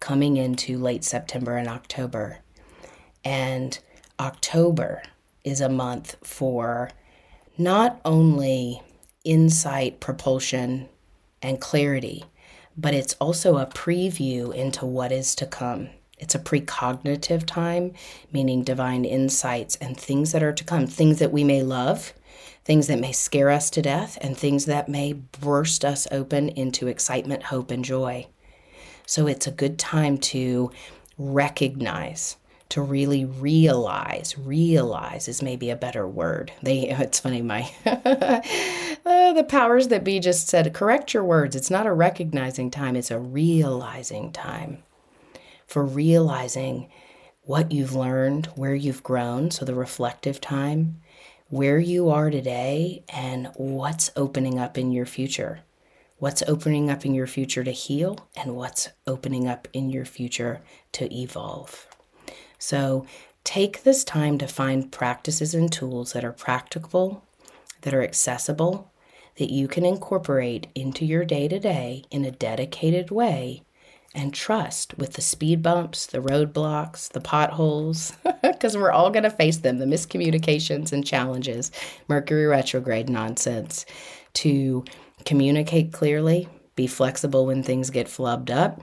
coming 0.02 0.36
into 0.36 0.76
late 0.78 1.04
September 1.04 1.56
and 1.56 1.68
October. 1.68 2.38
And 3.24 3.78
October 4.18 5.00
is 5.44 5.60
a 5.60 5.68
month 5.68 6.16
for 6.24 6.90
not 7.56 8.00
only 8.04 8.82
insight, 9.24 10.00
propulsion, 10.00 10.88
and 11.40 11.60
clarity, 11.60 12.24
but 12.76 12.94
it's 12.94 13.14
also 13.20 13.58
a 13.58 13.66
preview 13.66 14.52
into 14.52 14.84
what 14.84 15.12
is 15.12 15.36
to 15.36 15.46
come. 15.46 15.88
It's 16.18 16.34
a 16.34 16.40
precognitive 16.40 17.46
time, 17.46 17.92
meaning 18.32 18.64
divine 18.64 19.04
insights 19.04 19.76
and 19.76 19.96
things 19.96 20.32
that 20.32 20.42
are 20.42 20.52
to 20.52 20.64
come, 20.64 20.88
things 20.88 21.20
that 21.20 21.32
we 21.32 21.44
may 21.44 21.62
love, 21.62 22.12
things 22.64 22.88
that 22.88 22.98
may 22.98 23.12
scare 23.12 23.50
us 23.50 23.70
to 23.70 23.82
death, 23.82 24.18
and 24.20 24.36
things 24.36 24.64
that 24.64 24.88
may 24.88 25.12
burst 25.12 25.84
us 25.84 26.08
open 26.10 26.48
into 26.48 26.88
excitement, 26.88 27.44
hope, 27.44 27.70
and 27.70 27.84
joy. 27.84 28.26
So 29.12 29.26
it's 29.26 29.46
a 29.46 29.50
good 29.50 29.78
time 29.78 30.16
to 30.32 30.70
recognize 31.18 32.36
to 32.70 32.80
really 32.80 33.26
realize 33.26 34.38
realize 34.38 35.28
is 35.28 35.42
maybe 35.42 35.68
a 35.68 35.76
better 35.76 36.08
word. 36.08 36.50
They 36.62 36.88
it's 36.88 37.20
funny 37.20 37.42
my 37.42 37.70
uh, 37.84 39.32
the 39.34 39.44
powers 39.46 39.88
that 39.88 40.02
be 40.02 40.18
just 40.18 40.48
said 40.48 40.72
correct 40.72 41.12
your 41.12 41.24
words. 41.24 41.54
It's 41.54 41.70
not 41.70 41.86
a 41.86 41.92
recognizing 41.92 42.70
time 42.70 42.96
it's 42.96 43.10
a 43.10 43.18
realizing 43.18 44.32
time. 44.32 44.82
For 45.66 45.84
realizing 45.84 46.88
what 47.42 47.70
you've 47.70 47.94
learned 47.94 48.46
where 48.56 48.74
you've 48.74 49.02
grown 49.02 49.50
so 49.50 49.66
the 49.66 49.74
reflective 49.74 50.40
time 50.40 51.02
where 51.50 51.78
you 51.78 52.08
are 52.08 52.30
today 52.30 53.04
and 53.10 53.50
what's 53.56 54.10
opening 54.16 54.58
up 54.58 54.78
in 54.78 54.90
your 54.90 55.04
future 55.04 55.60
what's 56.22 56.44
opening 56.46 56.88
up 56.88 57.04
in 57.04 57.12
your 57.12 57.26
future 57.26 57.64
to 57.64 57.72
heal 57.72 58.16
and 58.36 58.54
what's 58.54 58.88
opening 59.08 59.48
up 59.48 59.66
in 59.72 59.90
your 59.90 60.04
future 60.04 60.60
to 60.92 61.12
evolve. 61.12 61.88
So 62.60 63.06
take 63.42 63.82
this 63.82 64.04
time 64.04 64.38
to 64.38 64.46
find 64.46 64.92
practices 64.92 65.52
and 65.52 65.72
tools 65.72 66.12
that 66.12 66.24
are 66.24 66.30
practicable, 66.30 67.24
that 67.80 67.92
are 67.92 68.04
accessible, 68.04 68.92
that 69.38 69.50
you 69.50 69.66
can 69.66 69.84
incorporate 69.84 70.68
into 70.76 71.04
your 71.04 71.24
day 71.24 71.48
to 71.48 71.58
day 71.58 72.04
in 72.12 72.24
a 72.24 72.30
dedicated 72.30 73.10
way 73.10 73.64
and 74.14 74.32
trust 74.32 74.96
with 74.96 75.14
the 75.14 75.22
speed 75.22 75.60
bumps, 75.60 76.06
the 76.06 76.20
roadblocks, 76.20 77.08
the 77.08 77.20
potholes, 77.20 78.12
because 78.42 78.76
we're 78.76 78.92
all 78.92 79.10
going 79.10 79.24
to 79.24 79.30
face 79.30 79.56
them 79.56 79.78
the 79.78 79.86
miscommunications 79.86 80.92
and 80.92 81.04
challenges, 81.04 81.72
Mercury 82.06 82.46
retrograde 82.46 83.08
nonsense, 83.08 83.84
to 84.34 84.84
communicate 85.24 85.92
clearly, 85.92 86.48
be 86.74 86.86
flexible 86.86 87.46
when 87.46 87.62
things 87.62 87.90
get 87.90 88.06
flubbed 88.06 88.50
up, 88.50 88.80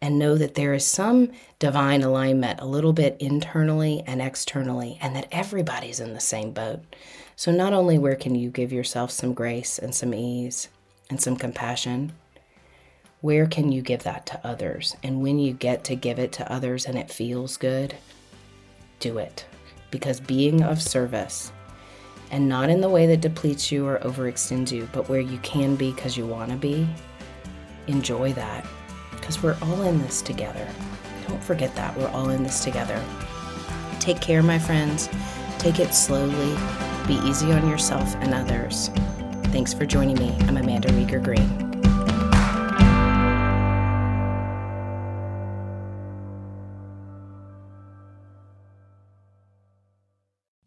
and 0.00 0.18
know 0.18 0.36
that 0.36 0.54
there 0.54 0.74
is 0.74 0.86
some 0.86 1.30
divine 1.58 2.02
alignment 2.02 2.60
a 2.60 2.66
little 2.66 2.92
bit 2.92 3.16
internally 3.18 4.02
and 4.06 4.20
externally, 4.20 4.98
and 5.00 5.16
that 5.16 5.28
everybody's 5.32 6.00
in 6.00 6.12
the 6.12 6.20
same 6.20 6.52
boat. 6.52 6.80
So, 7.36 7.50
not 7.50 7.72
only 7.72 7.98
where 7.98 8.16
can 8.16 8.34
you 8.34 8.50
give 8.50 8.72
yourself 8.72 9.10
some 9.10 9.32
grace 9.32 9.78
and 9.78 9.94
some 9.94 10.12
ease 10.12 10.68
and 11.08 11.20
some 11.20 11.36
compassion, 11.36 12.12
where 13.22 13.46
can 13.46 13.72
you 13.72 13.82
give 13.82 14.02
that 14.02 14.26
to 14.26 14.46
others? 14.46 14.96
And 15.02 15.22
when 15.22 15.38
you 15.38 15.52
get 15.52 15.84
to 15.84 15.94
give 15.94 16.18
it 16.18 16.32
to 16.32 16.52
others 16.52 16.86
and 16.86 16.98
it 16.98 17.10
feels 17.10 17.56
good, 17.56 17.94
do 18.98 19.18
it. 19.18 19.44
Because 19.90 20.20
being 20.20 20.62
of 20.62 20.80
service, 20.80 21.52
and 22.30 22.48
not 22.48 22.70
in 22.70 22.80
the 22.80 22.88
way 22.88 23.06
that 23.06 23.20
depletes 23.20 23.72
you 23.72 23.86
or 23.86 23.98
overextends 23.98 24.70
you, 24.70 24.88
but 24.92 25.08
where 25.08 25.20
you 25.20 25.38
can 25.38 25.76
be 25.76 25.92
because 25.92 26.16
you 26.16 26.26
want 26.26 26.50
to 26.50 26.56
be, 26.56 26.88
enjoy 27.86 28.32
that 28.34 28.64
because 29.10 29.42
we're 29.42 29.56
all 29.62 29.82
in 29.82 30.00
this 30.00 30.22
together. 30.22 30.66
Don't 31.28 31.42
forget 31.42 31.74
that. 31.76 31.96
We're 31.96 32.08
all 32.08 32.30
in 32.30 32.42
this 32.42 32.64
together. 32.64 33.02
Take 33.98 34.20
care, 34.20 34.42
my 34.42 34.58
friends. 34.58 35.08
Take 35.58 35.78
it 35.78 35.94
slowly. 35.94 36.56
Be 37.06 37.14
easy 37.28 37.52
on 37.52 37.68
yourself 37.68 38.14
and 38.16 38.32
others. 38.32 38.88
Thanks 39.52 39.74
for 39.74 39.84
joining 39.84 40.16
me. 40.16 40.36
I'm 40.42 40.56
Amanda 40.56 40.88
Rieger 40.88 41.22
Green. 41.22 41.59